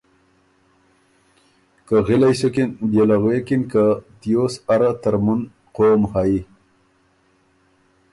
[1.87, 3.85] که غِلئ سُکِن بيې له غوېکِن که”
[4.19, 5.41] تیوس اره ترمُن
[5.75, 6.35] قوم هئ